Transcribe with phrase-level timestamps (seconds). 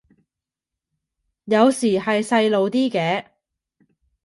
[1.45, 3.27] 有時係細路啲嘅